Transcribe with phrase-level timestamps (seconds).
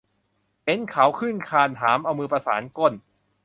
[0.63, 2.93] เห็นเขาขึ้นคานหาม เอามือประสานก้น